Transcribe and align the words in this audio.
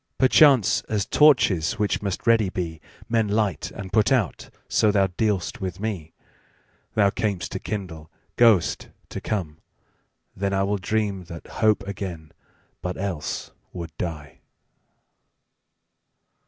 Perchance, 0.17 0.81
as 0.89 1.05
torches, 1.05 1.73
which 1.73 2.01
must 2.01 2.25
ready 2.25 2.49
be, 2.49 2.81
Men 3.07 3.27
light 3.27 3.69
and 3.69 3.93
put 3.93 4.11
out, 4.11 4.49
so 4.67 4.89
thou 4.89 5.05
dealst 5.05 5.61
with 5.61 5.79
me. 5.79 6.11
Thou 6.95 7.11
cam'st 7.11 7.51
to 7.51 7.59
kindle, 7.59 8.09
goest 8.35 8.89
to 9.09 9.21
come: 9.21 9.59
then 10.35 10.53
IWill 10.53 10.81
dream 10.81 11.25
that 11.25 11.45
hope 11.45 11.87
again, 11.87 12.31
but 12.81 12.97
else 12.97 13.51
would 13.73 13.95
die. 13.99 14.39